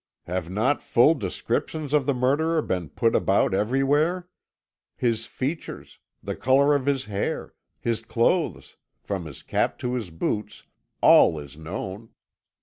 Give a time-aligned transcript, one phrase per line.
[0.23, 4.27] Have not full descriptions of the murderer been put about everywhere?
[4.97, 10.63] His features, the colour of his hair, his clothes, from his cap to his boots
[11.01, 12.09] all is known.